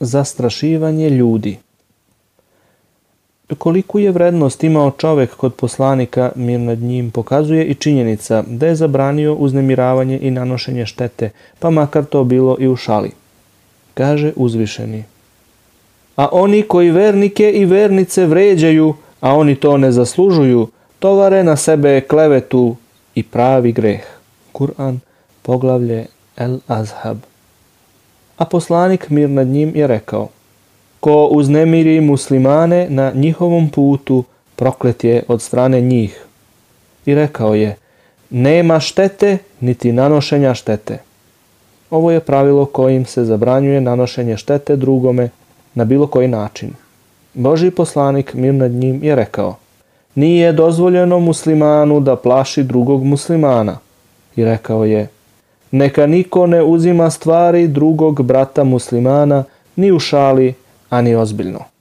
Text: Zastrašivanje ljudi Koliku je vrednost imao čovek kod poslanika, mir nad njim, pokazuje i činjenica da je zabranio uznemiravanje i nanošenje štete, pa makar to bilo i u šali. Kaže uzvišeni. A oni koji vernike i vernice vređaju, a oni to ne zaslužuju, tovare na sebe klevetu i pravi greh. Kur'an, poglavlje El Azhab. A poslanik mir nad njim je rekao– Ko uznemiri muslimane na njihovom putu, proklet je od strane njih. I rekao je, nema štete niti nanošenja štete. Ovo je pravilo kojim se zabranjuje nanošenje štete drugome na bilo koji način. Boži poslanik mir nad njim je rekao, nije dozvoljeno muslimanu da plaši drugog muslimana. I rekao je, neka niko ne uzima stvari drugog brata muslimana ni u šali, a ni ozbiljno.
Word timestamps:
Zastrašivanje 0.00 1.10
ljudi 1.10 1.58
Koliku 3.58 3.98
je 3.98 4.10
vrednost 4.10 4.64
imao 4.64 4.90
čovek 4.90 5.36
kod 5.36 5.54
poslanika, 5.54 6.32
mir 6.34 6.60
nad 6.60 6.78
njim, 6.78 7.10
pokazuje 7.10 7.64
i 7.66 7.74
činjenica 7.74 8.44
da 8.46 8.66
je 8.66 8.74
zabranio 8.74 9.34
uznemiravanje 9.34 10.18
i 10.22 10.30
nanošenje 10.30 10.86
štete, 10.86 11.30
pa 11.58 11.70
makar 11.70 12.04
to 12.04 12.24
bilo 12.24 12.56
i 12.60 12.68
u 12.68 12.76
šali. 12.76 13.10
Kaže 13.94 14.32
uzvišeni. 14.36 15.04
A 16.16 16.28
oni 16.32 16.62
koji 16.62 16.90
vernike 16.90 17.50
i 17.50 17.64
vernice 17.64 18.26
vređaju, 18.26 18.94
a 19.20 19.36
oni 19.36 19.54
to 19.54 19.76
ne 19.76 19.92
zaslužuju, 19.92 20.68
tovare 20.98 21.44
na 21.44 21.56
sebe 21.56 22.00
klevetu 22.00 22.76
i 23.14 23.22
pravi 23.22 23.72
greh. 23.72 24.02
Kur'an, 24.52 24.98
poglavlje 25.42 26.06
El 26.36 26.58
Azhab. 26.66 27.31
A 28.36 28.44
poslanik 28.44 29.10
mir 29.10 29.30
nad 29.30 29.46
njim 29.46 29.72
je 29.74 29.86
rekao– 29.86 30.28
Ko 31.02 31.26
uznemiri 31.26 32.00
muslimane 32.00 32.86
na 32.90 33.12
njihovom 33.14 33.68
putu, 33.68 34.24
proklet 34.56 35.04
je 35.04 35.22
od 35.28 35.42
strane 35.42 35.80
njih. 35.80 36.24
I 37.06 37.14
rekao 37.14 37.54
je, 37.54 37.76
nema 38.30 38.80
štete 38.80 39.38
niti 39.60 39.92
nanošenja 39.92 40.54
štete. 40.54 40.98
Ovo 41.90 42.10
je 42.10 42.20
pravilo 42.20 42.64
kojim 42.66 43.04
se 43.06 43.24
zabranjuje 43.24 43.80
nanošenje 43.80 44.36
štete 44.36 44.76
drugome 44.76 45.28
na 45.74 45.84
bilo 45.84 46.06
koji 46.06 46.28
način. 46.28 46.70
Boži 47.34 47.70
poslanik 47.70 48.34
mir 48.34 48.54
nad 48.54 48.70
njim 48.70 49.04
je 49.04 49.16
rekao, 49.16 49.56
nije 50.14 50.52
dozvoljeno 50.52 51.18
muslimanu 51.18 52.00
da 52.00 52.16
plaši 52.16 52.62
drugog 52.62 53.04
muslimana. 53.04 53.78
I 54.36 54.44
rekao 54.44 54.84
je, 54.84 55.08
neka 55.72 56.06
niko 56.06 56.46
ne 56.46 56.62
uzima 56.62 57.10
stvari 57.10 57.68
drugog 57.68 58.22
brata 58.22 58.64
muslimana 58.64 59.44
ni 59.76 59.92
u 59.92 59.98
šali, 59.98 60.54
a 60.90 61.02
ni 61.02 61.14
ozbiljno. 61.14 61.71